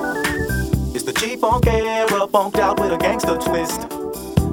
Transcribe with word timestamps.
It's 0.93 1.05
the 1.05 1.13
G-Funk 1.13 1.67
era, 1.67 2.27
funked 2.27 2.59
out 2.59 2.81
with 2.81 2.93
a 2.93 2.99
gangster 2.99 3.37
twist. 3.37 3.87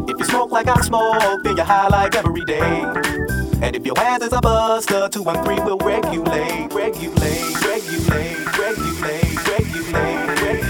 If 0.07 0.20
you 0.20 0.25
smoke 0.25 0.52
like 0.52 0.67
I 0.67 0.79
smoke, 0.81 1.43
then 1.43 1.57
you're 1.57 1.66
high 1.66 1.88
like 1.88 2.16
every 2.16 2.45
day. 2.45 2.84
And 3.62 3.75
if 3.75 3.85
your 3.85 3.98
ass 3.98 4.21
is 4.21 4.34
a 4.34 4.39
buster, 4.39 5.09
two 5.09 5.23
and 5.27 5.43
three 5.43 5.59
will 5.59 5.79
regulate, 5.79 6.71
regulate, 6.71 7.65
regulate, 7.65 8.55
regulate, 8.55 9.48
regulate, 9.48 9.48
regulate, 9.48 10.66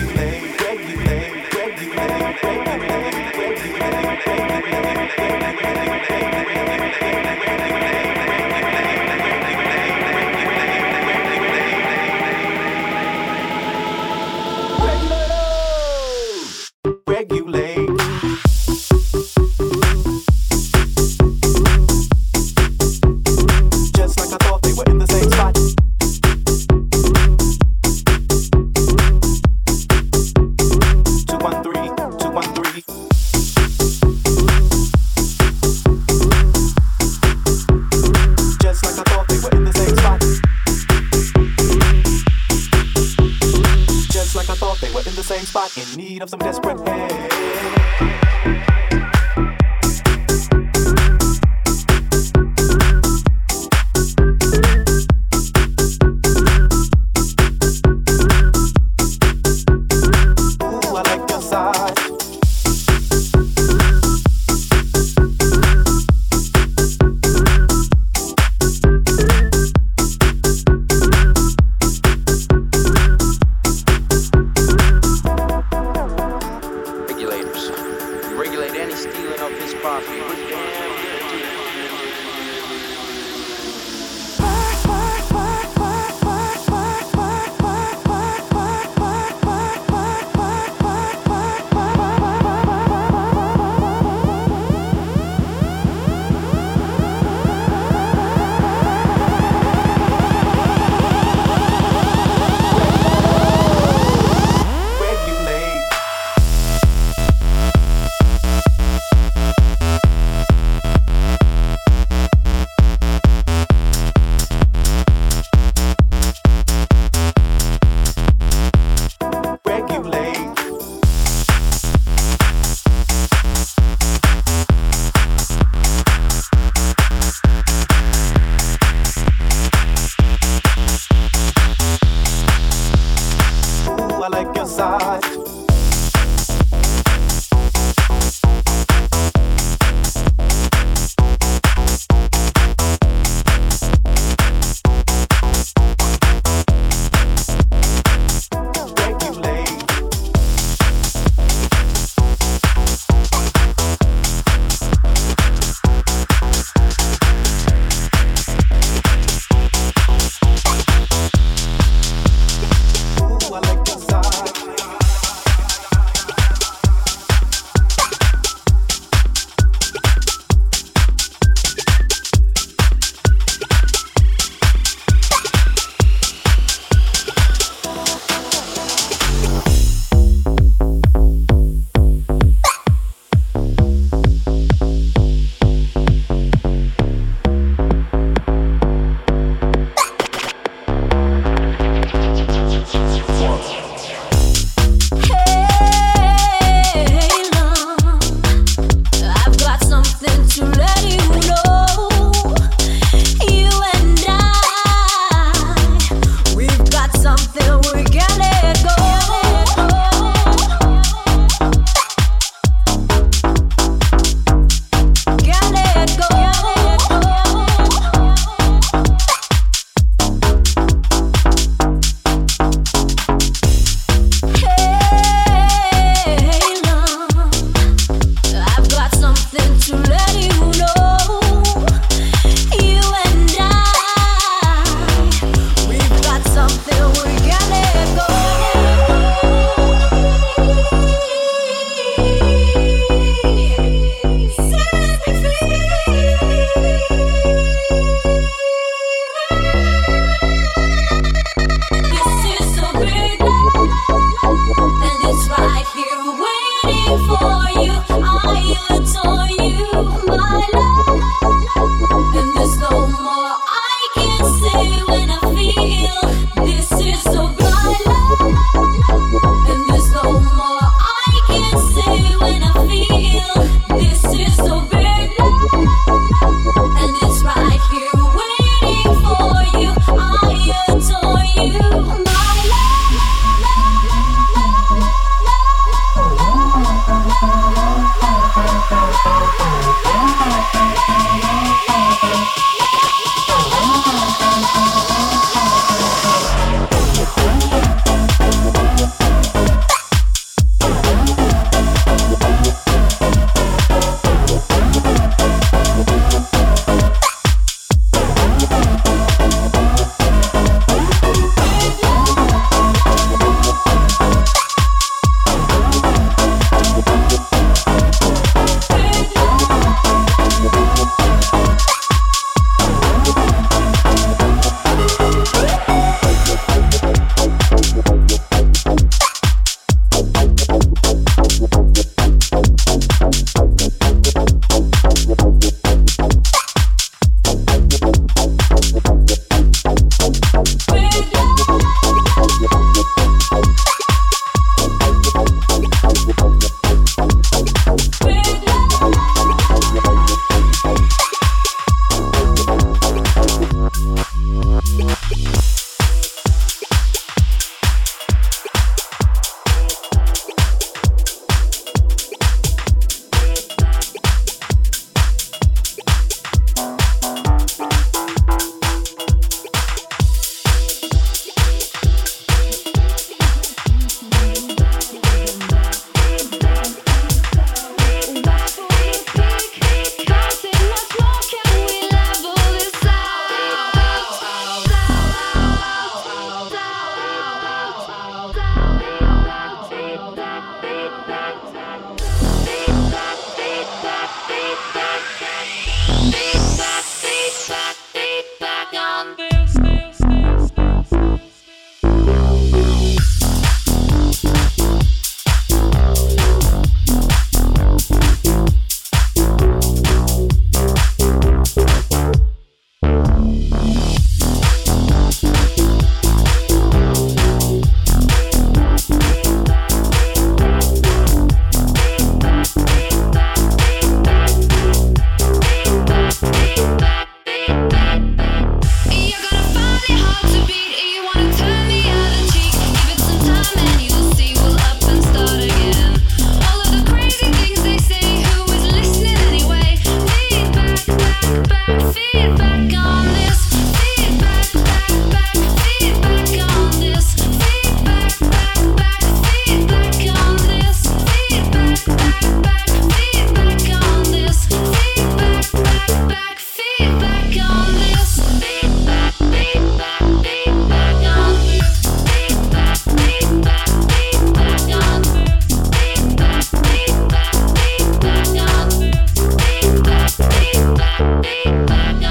I 471.50 472.26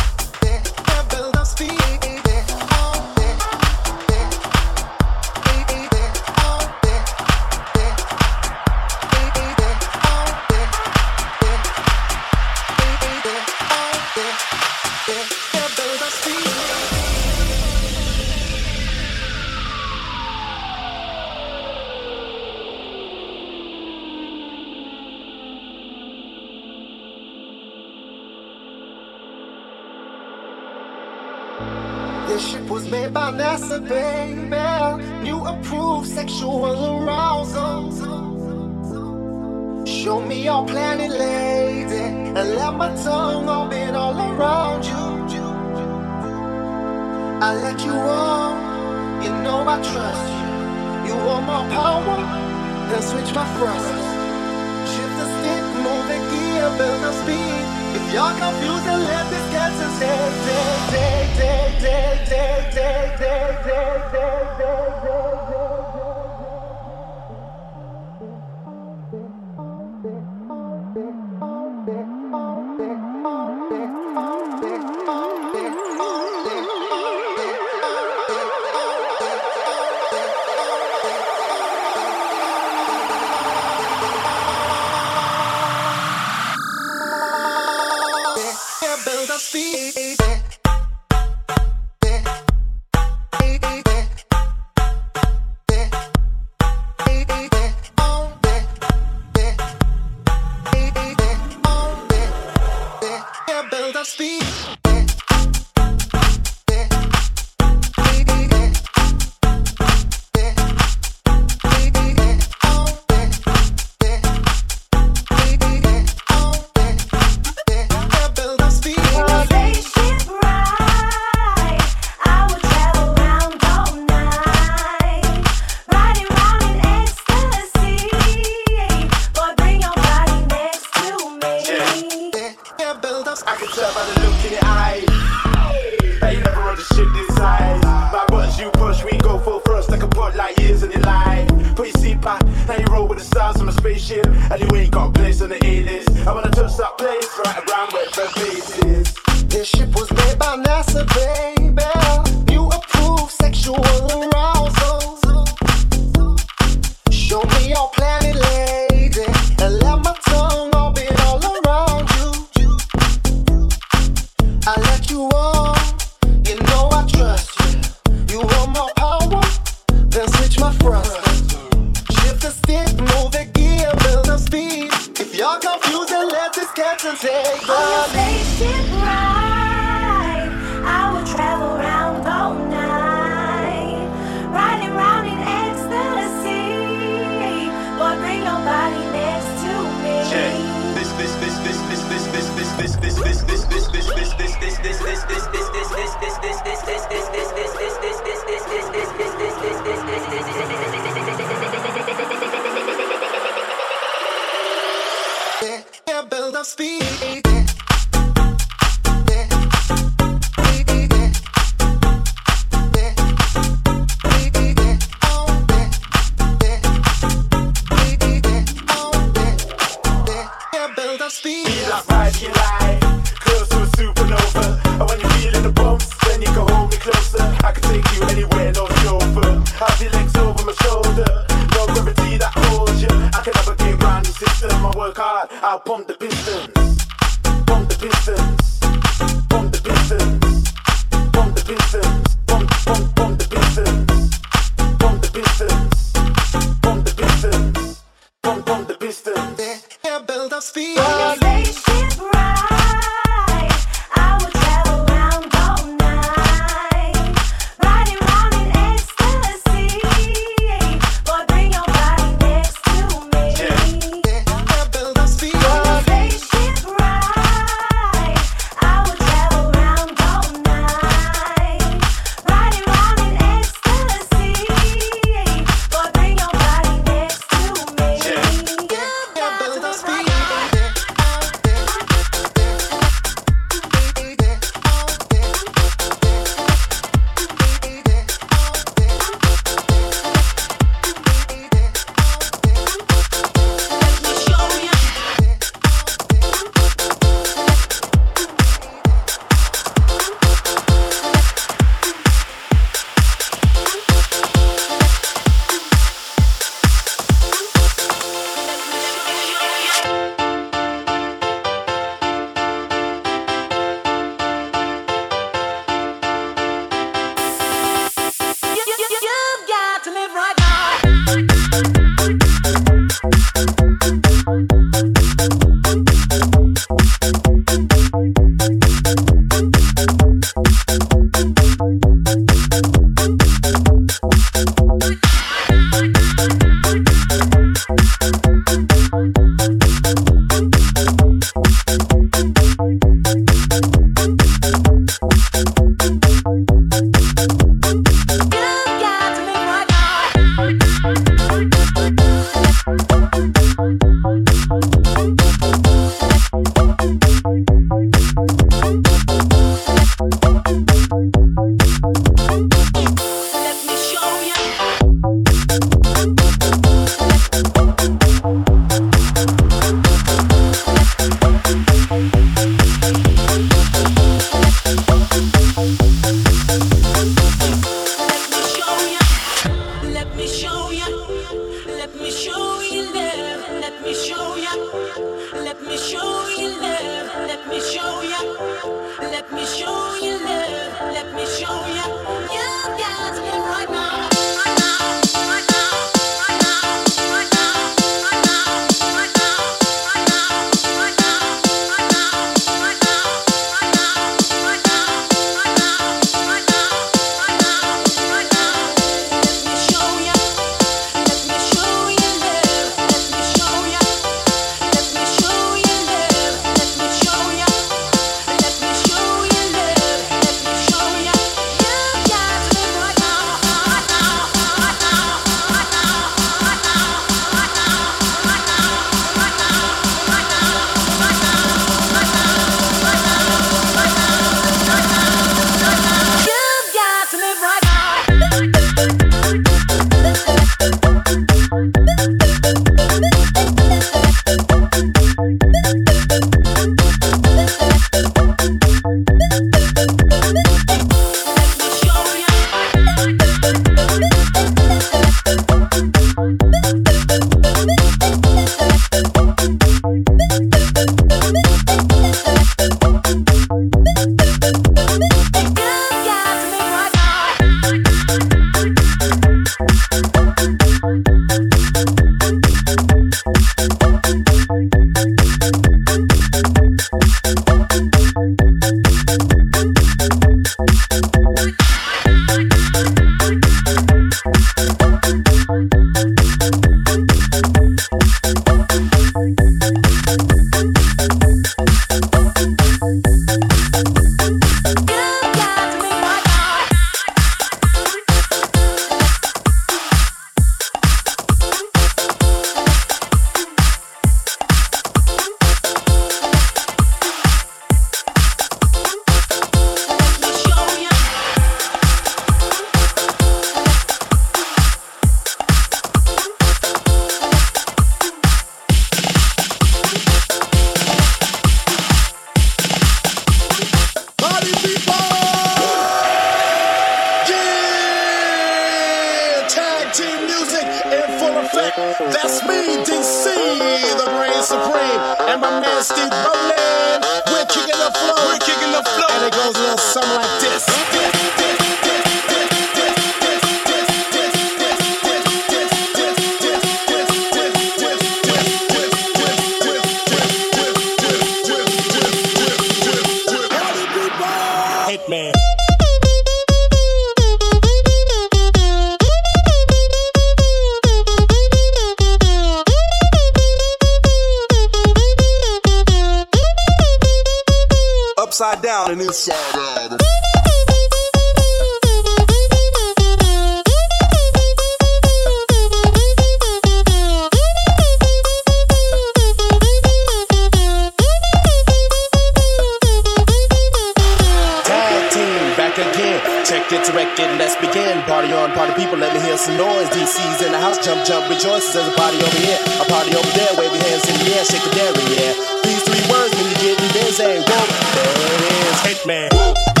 the 588.91 589.01
people, 589.01 589.17
let 589.17 589.33
me 589.33 589.39
hear 589.39 589.57
some 589.57 589.77
noise. 589.77 590.07
DC's 590.09 590.61
in 590.65 590.71
the 590.71 590.79
house, 590.79 590.97
jump, 591.03 591.25
jump, 591.25 591.49
rejoices. 591.49 591.93
There's 591.93 592.07
a 592.07 592.15
party 592.17 592.37
over 592.37 592.57
here, 592.57 592.79
a 592.99 593.05
party 593.05 593.35
over 593.35 593.51
there. 593.55 593.71
Wave 593.77 593.91
your 593.91 594.03
hands 594.03 594.27
in 594.27 594.35
the 594.43 594.55
air, 594.55 594.65
shake 594.65 594.83
the 594.83 594.91
dairy, 594.91 595.23
yeah. 595.35 595.53
These 595.83 596.03
three 596.03 596.23
words 596.31 596.51
when 596.55 596.67
you 596.69 596.77
get 596.81 597.01
in 597.01 597.11
busy. 597.13 597.43
Whoa, 597.43 597.85
there 598.15 598.55
it 598.55 598.61
is, 598.71 598.99
hitman. 599.05 600.00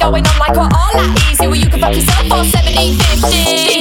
going 0.00 0.26
on 0.26 0.38
like 0.38 0.56
we're 0.56 0.62
all 0.62 0.96
at 0.96 1.30
ease. 1.30 1.38
Yeah, 1.40 1.46
well, 1.46 1.56
you 1.56 1.68
can 1.68 1.80
fuck 1.80 1.94
yourself 1.94 2.26
for 2.26 2.44
70, 2.44 2.96
50. 2.96 3.79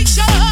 Make 0.00 0.08
sure. 0.08 0.49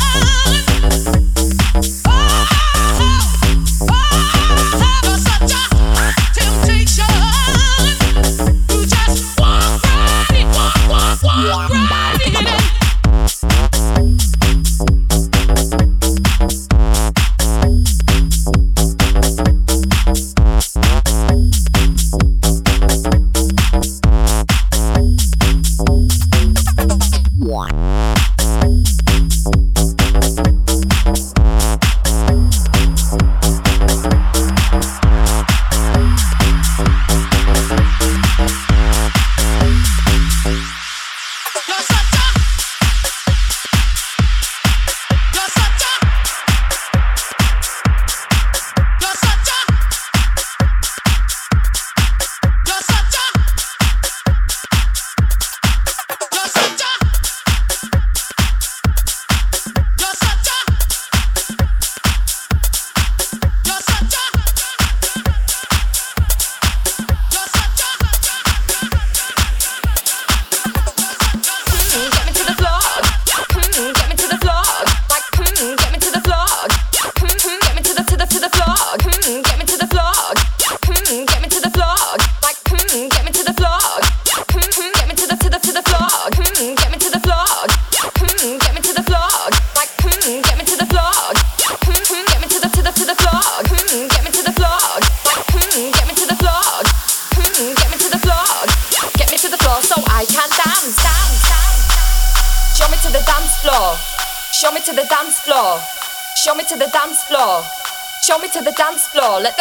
Let's 109.37 109.58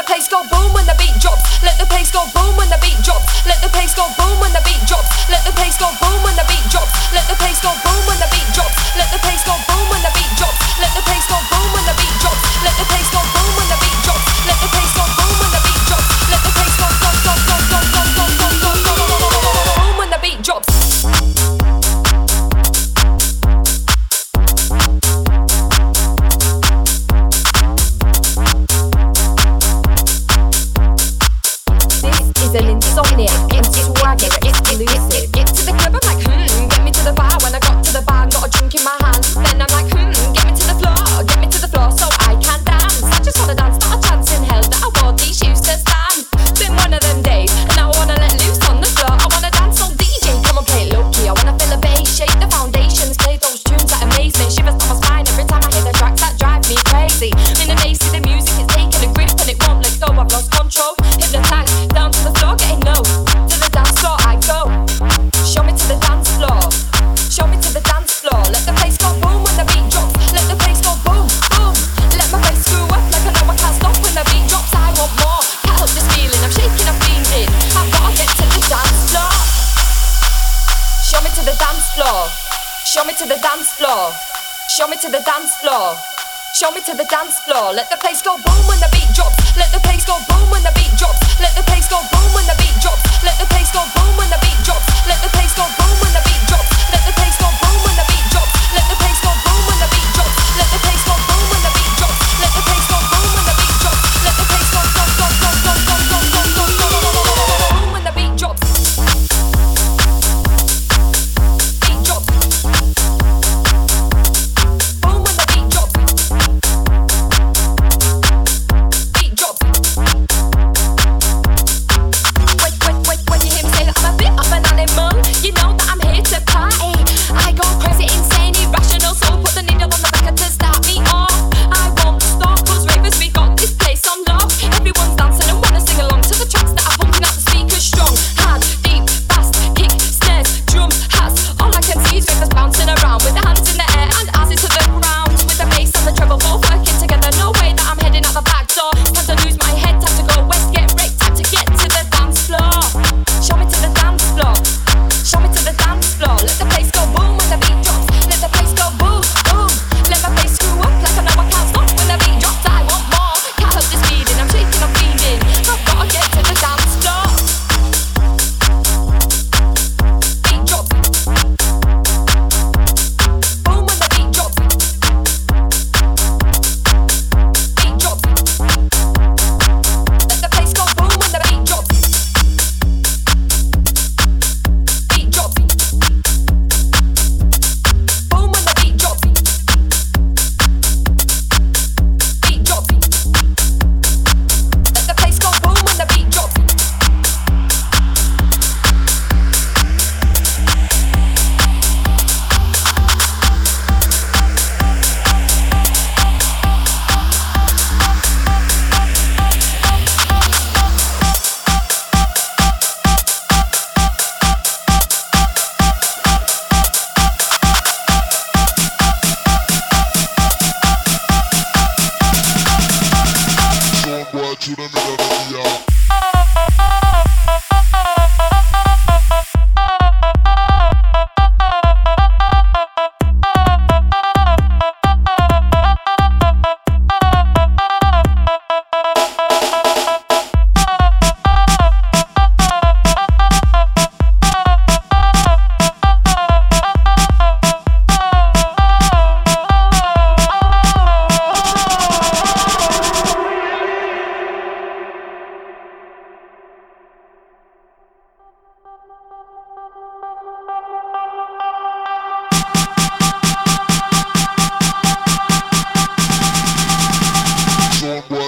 let 87.66 87.90
the 87.90 87.98
place 87.98 88.22
go 88.22 88.47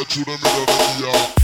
to 0.09 0.25
the 0.25 0.31
middle 0.31 0.61
of 0.61 0.67
the 0.67 1.05
yard. 1.05 1.38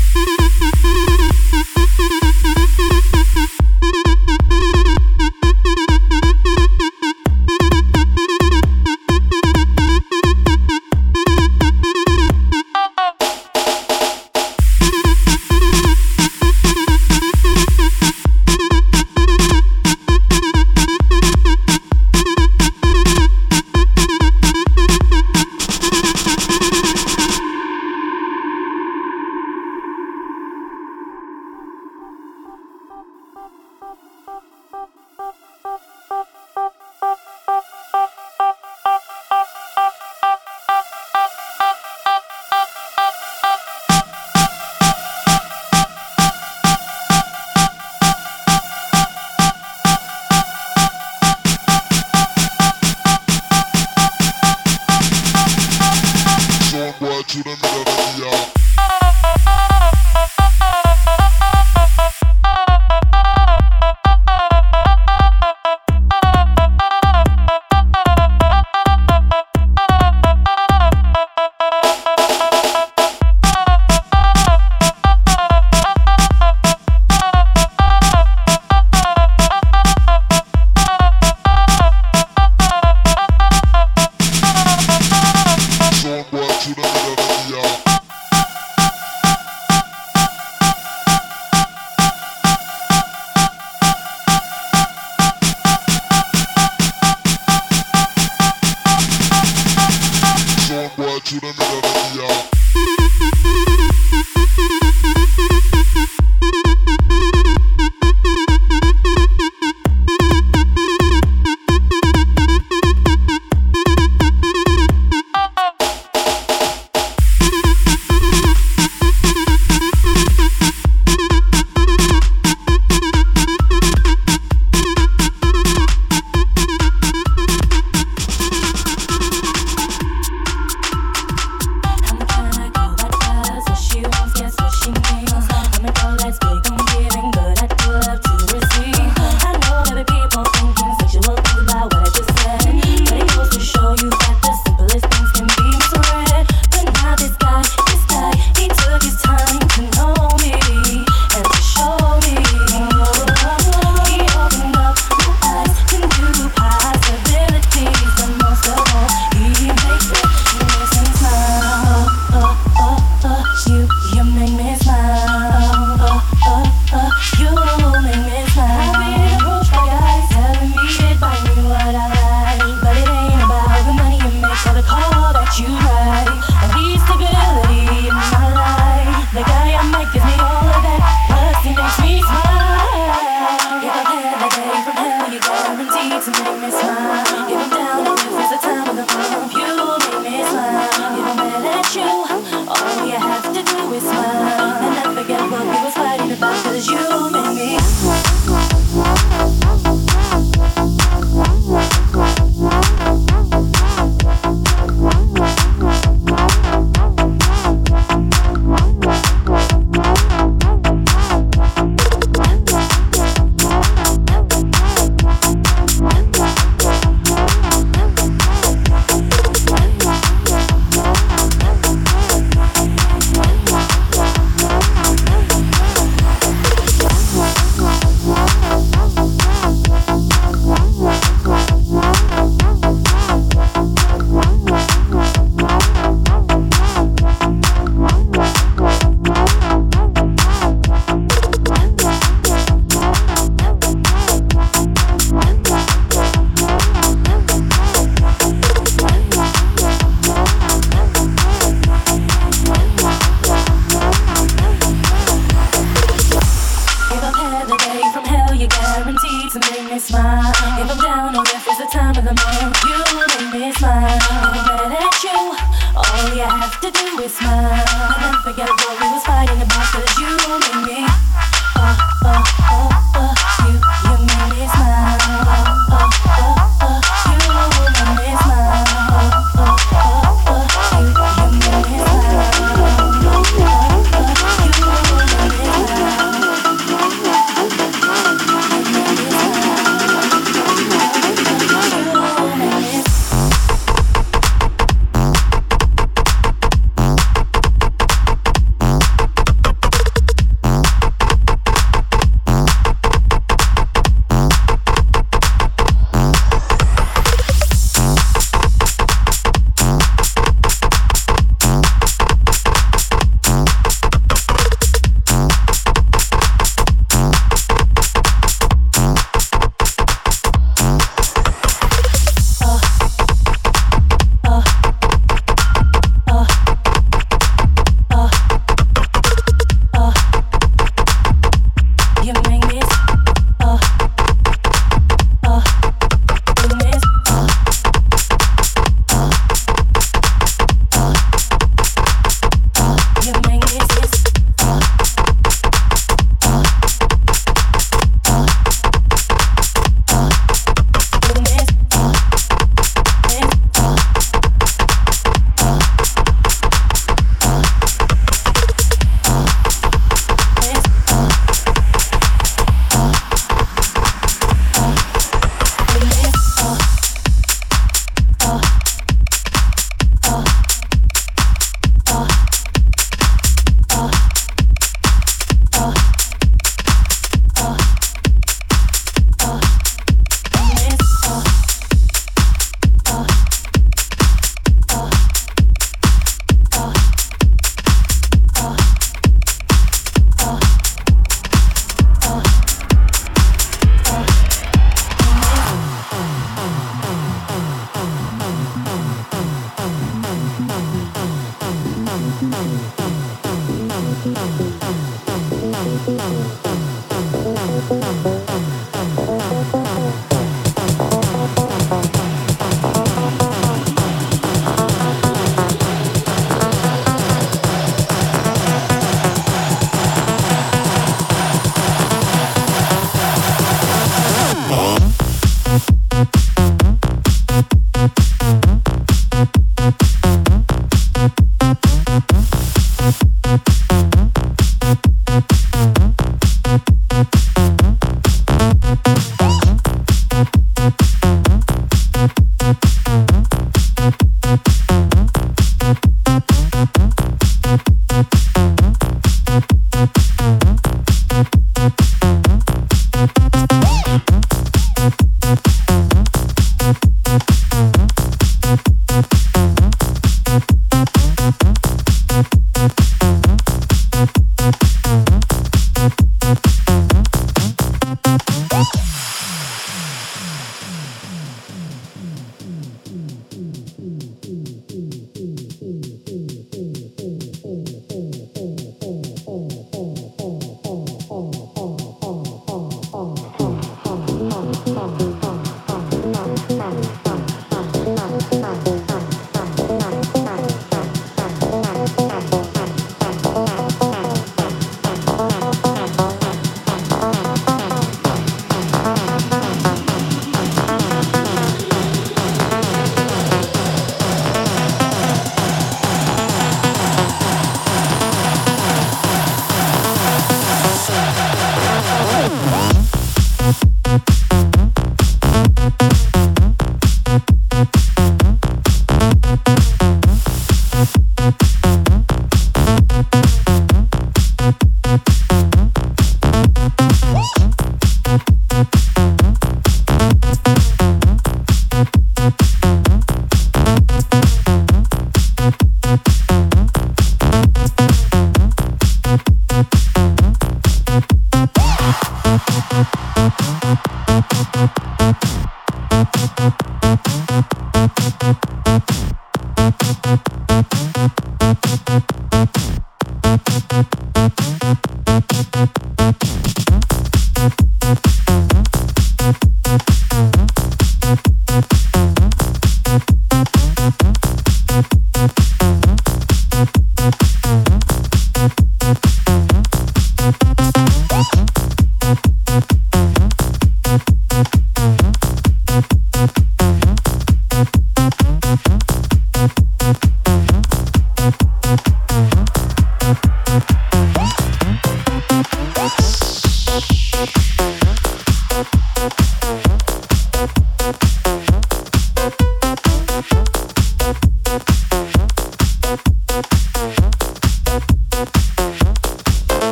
to 266.81 266.91
do 266.91 267.21
is 267.21 267.35
smile. 267.37 268.14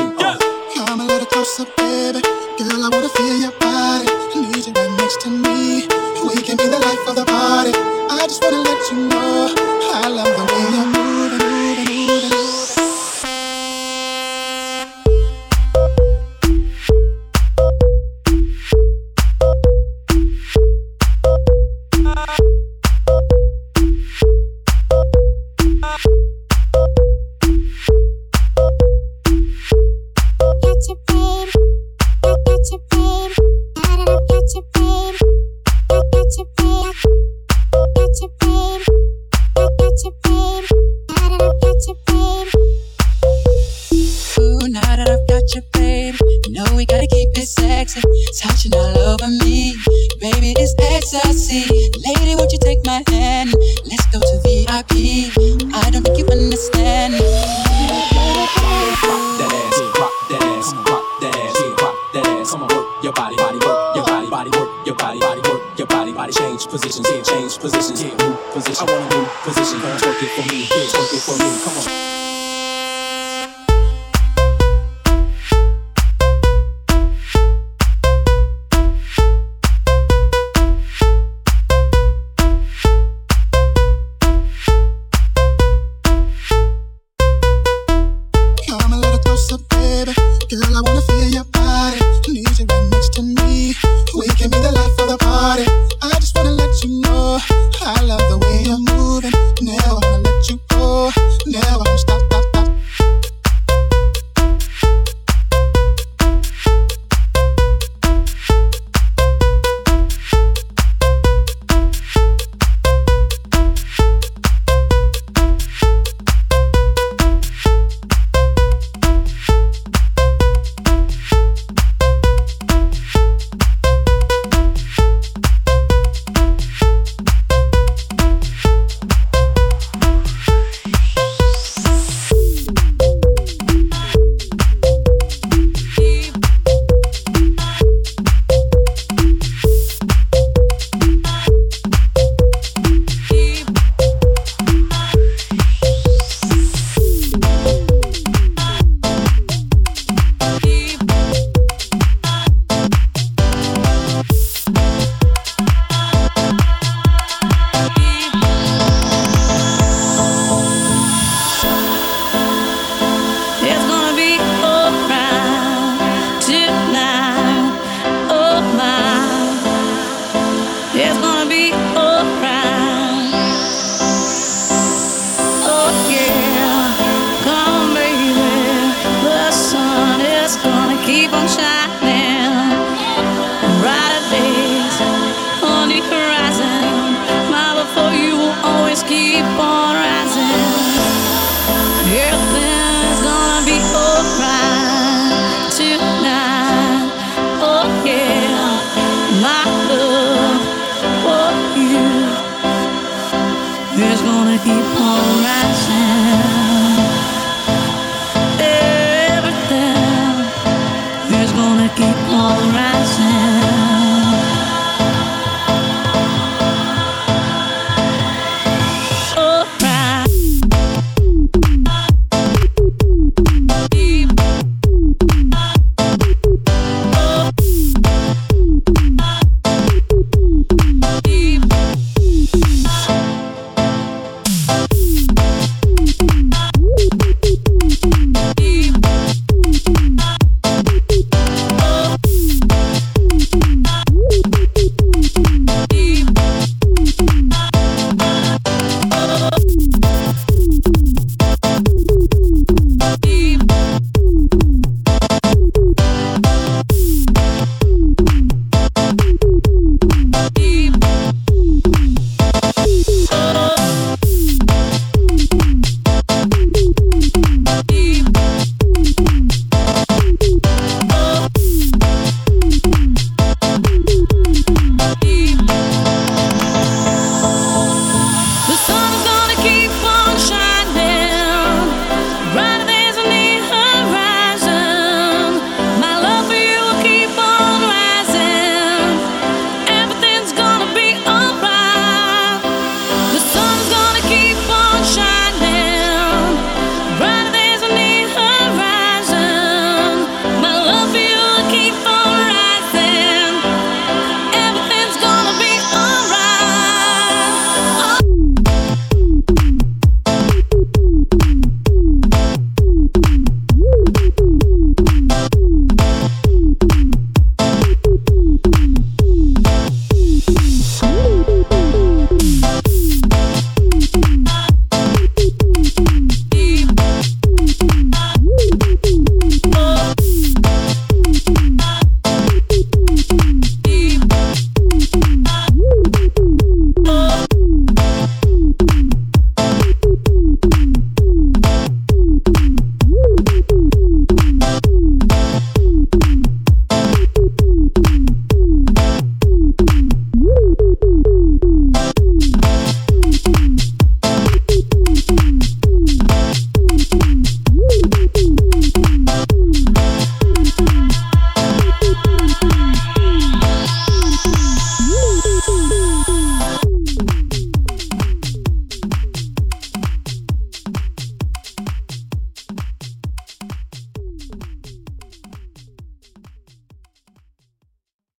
you 0.00 0.16
off. 0.18 0.40
Come 0.74 1.00
a 1.00 1.04
little 1.06 1.26
closer, 1.26 1.66
baby. 1.78 2.22
Girl, 2.58 2.84
I 2.84 2.88
wanna 2.92 3.10
feel 3.10 3.36
your 3.46 3.52
body. 3.60 4.08
Need 4.36 4.66
you 4.66 4.72
right 4.74 4.92
next 4.98 5.20
to 5.22 5.30
me. 5.30 5.86
We 6.28 6.42
can 6.42 6.56
be 6.56 6.66
the 6.68 6.80
life 6.80 7.04
of 7.08 7.16
the 7.16 7.26
party. 7.26 7.72
I 8.10 8.26
just 8.28 8.42
wanna 8.42 8.62
let 8.62 8.80
you 8.92 8.98
know 9.08 9.54
I 9.94 10.08
love 10.08 10.32
the 10.38 10.44
way 10.52 10.64
you 10.76 10.89